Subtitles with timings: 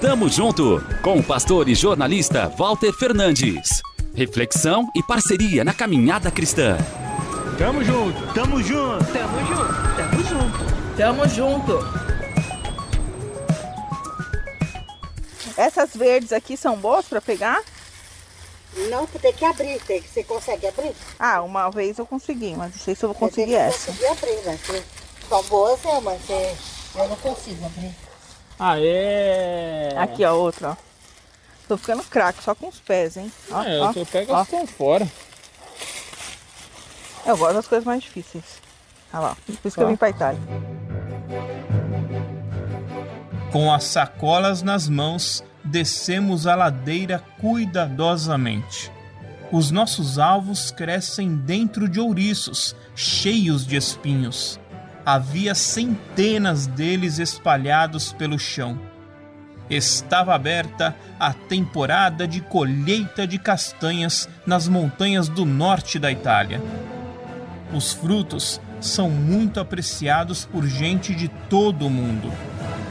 [0.00, 3.80] Tamo junto com o pastor e jornalista Walter Fernandes.
[4.14, 6.76] Reflexão e parceria na caminhada cristã.
[7.56, 12.06] Tamo junto, tamo junto, tamo junto, tamo junto, tamo junto.
[15.56, 17.62] Essas verdes aqui são boas para pegar?
[18.90, 20.94] Não, tem que abrir, tem que você consegue abrir?
[21.18, 23.86] Ah, uma vez eu consegui, mas não sei se eu vou conseguir eu essa.
[23.86, 24.58] Consegui abrir, né?
[25.26, 28.05] São boas, é, mas eu não consigo abrir.
[28.58, 29.94] Ah, é.
[29.96, 30.76] Aqui, ó, outra, ó.
[31.68, 33.30] Tô ficando craque, só com os pés, hein?
[33.50, 35.06] Ó, é, ó, eu pego as estão fora.
[37.26, 38.62] Eu gosto das coisas mais difíceis.
[39.12, 40.40] Olha lá, por isso que eu vim pra Itália.
[43.50, 48.92] Com as sacolas nas mãos, descemos a ladeira cuidadosamente.
[49.50, 54.58] Os nossos alvos crescem dentro de ouriços, cheios de espinhos.
[55.06, 58.76] Havia centenas deles espalhados pelo chão.
[59.70, 66.60] Estava aberta a temporada de colheita de castanhas nas montanhas do norte da Itália.
[67.72, 72.32] Os frutos são muito apreciados por gente de todo o mundo.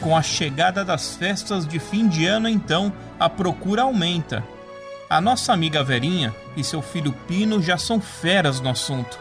[0.00, 4.44] Com a chegada das festas de fim de ano, então, a procura aumenta.
[5.10, 9.18] A nossa amiga Verinha e seu filho Pino já são feras no assunto.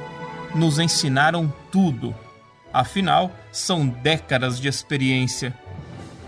[0.53, 2.13] Nos ensinaram tudo
[2.75, 5.57] Afinal, são décadas de experiência.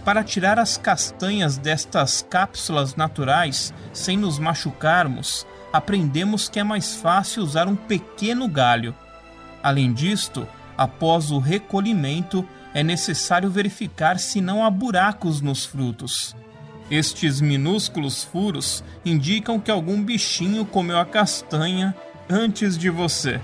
[0.06, 7.44] Para tirar as castanhas destas cápsulas naturais sem nos machucarmos, aprendemos que é mais fácil
[7.44, 8.95] usar um pequeno galho.
[9.62, 16.34] Além disto, após o recolhimento, é necessário verificar se não há buracos nos frutos.
[16.89, 21.94] Estes minúsculos furos indicam que algum bichinho comeu a castanha
[22.30, 23.42] antes de você.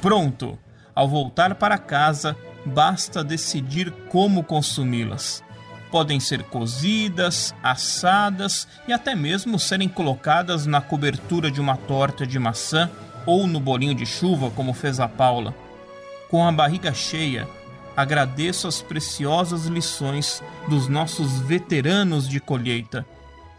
[0.00, 0.58] Pronto!
[0.94, 5.42] Ao voltar para casa, basta decidir como consumi-las.
[5.90, 12.38] Podem ser cozidas, assadas e até mesmo serem colocadas na cobertura de uma torta de
[12.38, 12.90] maçã
[13.26, 15.54] ou no bolinho de chuva, como fez a Paula.
[16.28, 17.48] Com a barriga cheia,
[17.96, 23.06] agradeço as preciosas lições dos nossos veteranos de colheita.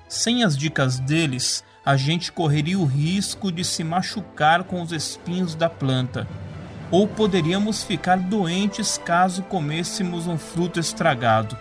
[0.08, 5.56] Sem as dicas deles, a gente correria o risco de se machucar com os espinhos
[5.56, 6.28] da planta
[6.92, 11.58] ou poderíamos ficar doentes caso comêssemos um fruto estragado.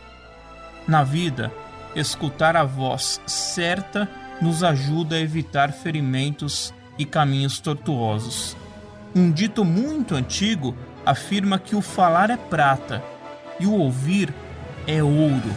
[0.86, 1.52] Na vida,
[1.94, 4.08] escutar a voz certa
[4.40, 8.56] nos ajuda a evitar ferimentos e caminhos tortuosos.
[9.14, 10.74] Um dito muito antigo
[11.04, 13.02] afirma que o falar é prata
[13.60, 14.34] e o ouvir
[14.86, 15.54] é ouro.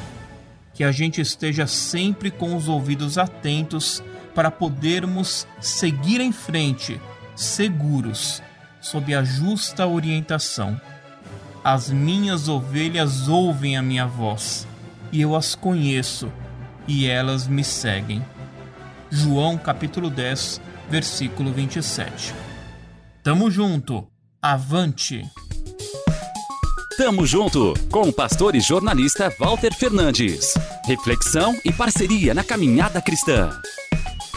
[0.74, 7.00] Que a gente esteja sempre com os ouvidos atentos para podermos seguir em frente,
[7.36, 8.44] seguros
[8.86, 10.80] sob a justa orientação.
[11.64, 14.68] As minhas ovelhas ouvem a minha voz,
[15.12, 16.32] e eu as conheço,
[16.88, 18.24] e elas me seguem.
[19.10, 22.36] João capítulo 10, versículo 27.
[23.24, 24.08] Tamo junto,
[24.40, 25.24] avante!
[26.96, 30.54] Tamo junto com o pastor e jornalista Walter Fernandes.
[30.86, 33.50] Reflexão e parceria na caminhada cristã.